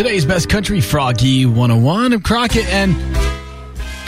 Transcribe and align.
Today's 0.00 0.24
best 0.24 0.48
country, 0.48 0.80
Froggy 0.80 1.44
101. 1.44 2.14
I'm 2.14 2.22
Crockett, 2.22 2.66
and 2.68 2.96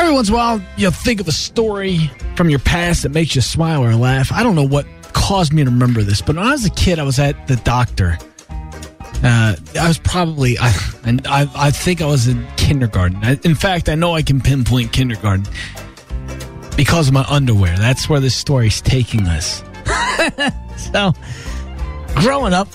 every 0.01 0.15
once 0.15 0.29
in 0.29 0.35
a 0.35 0.39
while, 0.39 0.63
you'll 0.79 0.91
think 0.91 1.21
of 1.21 1.29
a 1.29 1.33
story 1.33 2.11
from 2.35 2.49
your 2.49 2.61
past 2.61 3.03
that 3.03 3.11
makes 3.11 3.35
you 3.35 3.43
smile 3.43 3.85
or 3.85 3.95
laugh. 3.95 4.33
I 4.33 4.43
don't 4.43 4.55
know 4.55 4.67
what 4.67 4.87
caused 5.13 5.53
me 5.53 5.63
to 5.63 5.69
remember 5.69 6.03
this, 6.03 6.23
but 6.23 6.37
when 6.37 6.47
I 6.47 6.53
was 6.53 6.65
a 6.65 6.71
kid, 6.71 6.99
I 6.99 7.03
was 7.03 7.19
at 7.19 7.47
the 7.47 7.57
doctor. 7.57 8.17
Uh, 9.23 9.55
I 9.79 9.87
was 9.87 9.99
probably, 9.99 10.57
I, 10.59 10.75
and 11.05 11.27
I, 11.27 11.47
I 11.55 11.71
think 11.71 12.01
I 12.01 12.07
was 12.07 12.27
in 12.27 12.47
kindergarten. 12.57 13.19
I, 13.23 13.39
in 13.45 13.55
fact, 13.55 13.91
I 13.91 13.95
know 13.95 14.15
I 14.15 14.23
can 14.23 14.41
pinpoint 14.41 14.95
kindergarten 14.95 15.45
because 16.75 17.09
of 17.09 17.13
my 17.13 17.27
underwear. 17.29 17.77
That's 17.77 18.09
where 18.09 18.19
this 18.19 18.35
story's 18.35 18.81
taking 18.81 19.27
us. 19.27 19.63
so, 20.91 21.13
growing 22.15 22.55
up, 22.55 22.69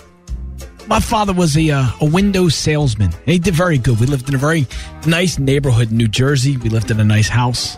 my 0.88 1.00
father 1.00 1.34
was 1.34 1.58
a, 1.58 1.70
uh, 1.72 1.86
a 2.02 2.06
window 2.06 2.48
salesman. 2.48 3.12
He 3.26 3.40
did 3.40 3.54
very 3.54 3.78
good. 3.78 4.00
We 4.00 4.06
lived 4.06 4.30
in 4.30 4.36
a 4.36 4.38
very 4.38 4.66
nice 5.06 5.38
neighborhood 5.38 5.92
in 5.92 5.98
New 5.98 6.08
Jersey. 6.08 6.58
We 6.58 6.70
lived 6.70 6.92
in 6.92 7.00
a 7.00 7.04
nice 7.04 7.28
house. 7.28 7.78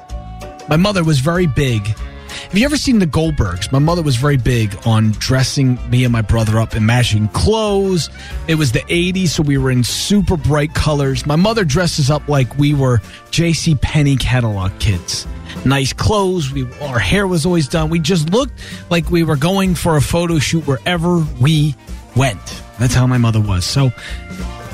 My 0.67 0.77
mother 0.77 1.03
was 1.03 1.19
very 1.19 1.47
big. 1.47 1.87
Have 1.87 2.57
you 2.57 2.65
ever 2.65 2.77
seen 2.77 2.99
the 2.99 3.07
Goldbergs? 3.07 3.71
My 3.71 3.79
mother 3.79 4.03
was 4.03 4.15
very 4.15 4.37
big 4.37 4.77
on 4.85 5.11
dressing 5.13 5.79
me 5.89 6.03
and 6.03 6.13
my 6.13 6.21
brother 6.21 6.59
up 6.59 6.75
in 6.75 6.85
matching 6.85 7.27
clothes. 7.29 8.09
It 8.47 8.55
was 8.55 8.71
the 8.71 8.81
80s, 8.81 9.29
so 9.29 9.43
we 9.43 9.57
were 9.57 9.71
in 9.71 9.83
super 9.83 10.37
bright 10.37 10.75
colors. 10.75 11.25
My 11.25 11.35
mother 11.35 11.65
dresses 11.65 12.11
up 12.11 12.27
like 12.27 12.57
we 12.57 12.75
were 12.75 13.01
J.C. 13.31 13.75
Penney 13.75 14.15
catalog 14.15 14.71
kids. 14.79 15.27
Nice 15.65 15.93
clothes. 15.93 16.51
We, 16.51 16.71
our 16.81 16.99
hair 16.99 17.25
was 17.25 17.45
always 17.45 17.67
done. 17.67 17.89
We 17.89 17.99
just 17.99 18.29
looked 18.29 18.53
like 18.91 19.09
we 19.09 19.23
were 19.23 19.35
going 19.35 19.73
for 19.73 19.97
a 19.97 20.01
photo 20.01 20.37
shoot 20.37 20.65
wherever 20.67 21.17
we 21.41 21.75
went. 22.19 22.63
That's 22.77 22.93
how 22.93 23.07
my 23.07 23.17
mother 23.17 23.39
was. 23.39 23.65
So, 23.65 23.89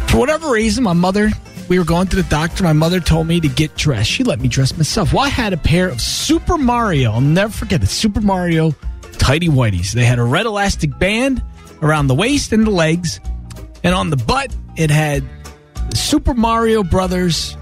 for 0.07 0.17
whatever 0.17 0.49
reason, 0.49 0.83
my 0.83 0.93
mother, 0.93 1.29
we 1.69 1.77
were 1.77 1.85
going 1.85 2.07
to 2.07 2.15
the 2.15 2.23
doctor. 2.23 2.63
My 2.63 2.73
mother 2.73 2.99
told 2.99 3.27
me 3.27 3.39
to 3.39 3.47
get 3.47 3.75
dressed. 3.75 4.09
She 4.09 4.23
let 4.23 4.41
me 4.41 4.47
dress 4.47 4.75
myself. 4.75 5.13
Well, 5.13 5.23
I 5.23 5.29
had 5.29 5.53
a 5.53 5.57
pair 5.57 5.87
of 5.87 6.01
Super 6.01 6.57
Mario. 6.57 7.11
I'll 7.11 7.21
never 7.21 7.53
forget 7.53 7.83
it. 7.83 7.87
Super 7.87 8.19
Mario 8.19 8.71
tidy 9.19 9.47
whities. 9.47 9.91
They 9.91 10.05
had 10.05 10.17
a 10.17 10.23
red 10.23 10.47
elastic 10.47 10.97
band 10.97 11.43
around 11.83 12.07
the 12.07 12.15
waist 12.15 12.51
and 12.51 12.65
the 12.65 12.71
legs, 12.71 13.19
and 13.83 13.93
on 13.93 14.09
the 14.09 14.17
butt, 14.17 14.55
it 14.75 14.89
had 14.89 15.23
Super 15.93 16.33
Mario 16.33 16.83
Brothers 16.83 17.55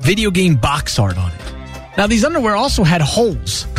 video 0.00 0.30
game 0.30 0.56
box 0.56 0.98
art 0.98 1.16
on 1.16 1.32
it. 1.32 1.40
Now, 1.96 2.06
these 2.06 2.24
underwear 2.24 2.54
also 2.54 2.84
had 2.84 3.00
holes. 3.00 3.66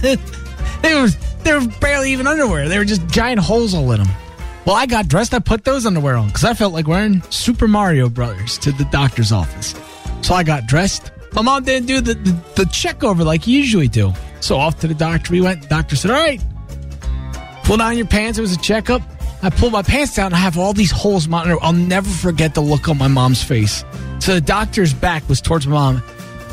they 0.00 0.94
were 0.94 1.08
they 1.46 1.54
were 1.54 1.66
barely 1.80 2.12
even 2.12 2.26
underwear. 2.26 2.68
They 2.68 2.78
were 2.78 2.84
just 2.84 3.06
giant 3.08 3.40
holes 3.40 3.72
all 3.72 3.90
in 3.92 4.02
them. 4.02 4.12
Well, 4.66 4.74
I 4.74 4.86
got 4.86 5.06
dressed. 5.06 5.32
I 5.32 5.38
put 5.38 5.64
those 5.64 5.86
underwear 5.86 6.16
on 6.16 6.26
because 6.26 6.44
I 6.44 6.54
felt 6.54 6.72
like 6.72 6.88
wearing 6.88 7.22
Super 7.30 7.68
Mario 7.68 8.08
Brothers 8.08 8.58
to 8.58 8.72
the 8.72 8.84
doctor's 8.86 9.30
office. 9.30 9.74
So 10.22 10.34
I 10.34 10.42
got 10.42 10.66
dressed. 10.66 11.12
My 11.34 11.42
mom 11.42 11.62
didn't 11.62 11.86
do 11.86 12.00
the, 12.00 12.14
the, 12.14 12.32
the 12.56 12.64
check 12.72 13.04
over 13.04 13.22
like 13.22 13.46
you 13.46 13.58
usually 13.58 13.86
do. 13.86 14.12
So 14.40 14.56
off 14.56 14.80
to 14.80 14.88
the 14.88 14.94
doctor 14.94 15.32
we 15.32 15.40
went. 15.40 15.62
The 15.62 15.68
doctor 15.68 15.94
said, 15.94 16.10
All 16.10 16.16
right, 16.16 16.44
pull 17.62 17.76
down 17.76 17.96
your 17.96 18.06
pants. 18.06 18.38
It 18.38 18.42
was 18.42 18.52
a 18.52 18.58
checkup. 18.58 19.02
I 19.42 19.50
pulled 19.50 19.72
my 19.72 19.82
pants 19.82 20.16
down. 20.16 20.32
I 20.32 20.38
have 20.38 20.58
all 20.58 20.72
these 20.72 20.90
holes 20.90 21.26
in 21.26 21.30
my 21.30 21.42
underwear. 21.42 21.62
I'll 21.62 21.72
never 21.72 22.08
forget 22.08 22.54
the 22.54 22.60
look 22.60 22.88
on 22.88 22.98
my 22.98 23.06
mom's 23.06 23.42
face. 23.44 23.84
So 24.18 24.34
the 24.34 24.40
doctor's 24.40 24.92
back 24.92 25.28
was 25.28 25.40
towards 25.40 25.66
my 25.68 25.74
mom. 25.74 26.02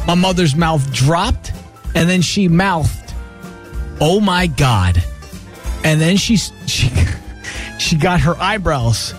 My 0.05 0.16
mother's 0.16 0.55
mouth 0.55 0.94
dropped, 0.94 1.52
and 1.95 2.07
then 2.07 2.22
she 2.22 2.47
mouthed, 2.47 3.03
"Oh 3.99 4.19
my 4.19 4.47
god!" 4.47 5.03
And 5.83 5.99
then 5.99 6.17
she 6.17 6.38
she 6.38 6.91
she 7.80 7.97
got 7.97 8.22
her 8.22 8.35
eyebrows 8.39 9.13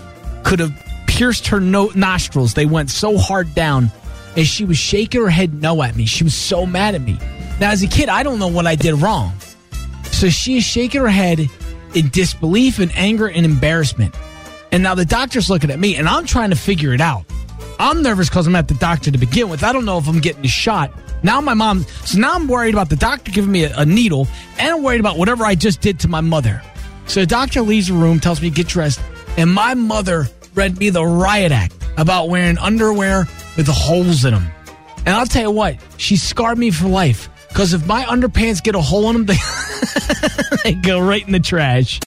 could 0.44 0.58
have 0.58 0.72
pierced 1.06 1.48
her 1.48 1.61
no- 1.61 1.92
nostrils. 1.94 2.55
They 2.55 2.66
went 2.66 2.91
so 2.91 3.19
hard 3.19 3.55
down, 3.55 3.91
and 4.36 4.47
she 4.47 4.64
was 4.64 4.78
shaking 4.78 5.20
her 5.20 5.31
head 5.31 5.61
no 5.61 5.83
at 5.83 5.97
me. 5.97 6.06
She 6.06 6.25
was 6.25 6.34
so 6.34 6.66
mad 6.66 6.94
at 6.94 7.00
me. 7.00 7.19
Now, 7.61 7.70
as 7.70 7.83
a 7.83 7.86
kid, 7.86 8.08
I 8.08 8.22
don't 8.22 8.39
know 8.39 8.48
what 8.48 8.66
I 8.66 8.75
did 8.75 8.94
wrong. 8.94 9.33
So 10.10 10.28
she 10.28 10.56
is 10.56 10.65
shaking 10.65 11.00
her 11.00 11.09
head 11.09 11.49
in 11.94 12.09
disbelief 12.09 12.78
and 12.78 12.91
anger 12.97 13.28
and 13.28 13.44
embarrassment. 13.44 14.15
And 14.72 14.82
now 14.82 14.94
the 14.94 15.04
doctor's 15.04 15.49
looking 15.49 15.70
at 15.70 15.78
me, 15.78 15.97
and 15.97 16.09
I'm 16.09 16.26
trying 16.26 16.50
to 16.50 16.56
figure 16.56 16.93
it 16.93 17.00
out. 17.00 17.25
I'm 17.78 18.03
nervous 18.03 18.28
because 18.28 18.47
I'm 18.47 18.56
at 18.56 18.69
the 18.69 18.75
doctor 18.75 19.10
to 19.10 19.19
begin 19.19 19.49
with. 19.49 19.62
I 19.62 19.72
don't 19.72 19.84
know 19.84 19.99
if 19.99 20.09
I'm 20.09 20.20
getting 20.20 20.44
a 20.44 20.49
shot. 20.49 20.93
Now 21.25 21.41
my 21.41 21.55
mom, 21.55 21.85
so 22.05 22.19
now 22.19 22.35
I'm 22.35 22.47
worried 22.47 22.75
about 22.75 22.91
the 22.91 22.97
doctor 22.97 23.33
giving 23.33 23.51
me 23.51 23.65
a, 23.65 23.79
a 23.79 23.87
needle, 23.87 24.29
and 24.59 24.75
I'm 24.75 24.83
worried 24.83 25.01
about 25.01 25.17
whatever 25.17 25.47
I 25.47 25.55
just 25.55 25.81
did 25.81 25.99
to 26.01 26.09
my 26.09 26.21
mother. 26.21 26.62
So 27.07 27.21
the 27.21 27.27
doctor 27.27 27.62
leaves 27.62 27.89
the 27.89 27.95
room, 27.95 28.21
tells 28.21 28.43
me 28.43 28.51
to 28.51 28.55
get 28.55 28.69
dressed, 28.69 29.01
and 29.39 29.51
my 29.51 29.73
mother 29.73 30.29
read 30.55 30.79
me 30.79 30.91
the 30.91 31.05
riot 31.05 31.51
act 31.51 31.75
about 31.97 32.29
wearing 32.29 32.59
underwear 32.59 33.27
with 33.57 33.67
holes 33.69 34.27
in 34.27 34.35
them. 34.35 34.47
And 34.99 35.17
I'll 35.17 35.27
tell 35.27 35.43
you 35.43 35.51
what, 35.51 35.79
she 35.97 36.17
scarred 36.17 36.59
me 36.59 36.71
for 36.71 36.89
life. 36.89 37.31
Because 37.49 37.73
if 37.73 37.87
my 37.87 38.05
underpants 38.05 38.62
get 38.62 38.75
a 38.75 38.81
hole 38.81 39.09
in 39.09 39.25
them, 39.25 39.27
they, 39.27 39.37
they 40.65 40.73
go 40.75 40.99
right 41.01 41.25
in 41.25 41.33
the 41.33 41.41
trash. 41.41 42.01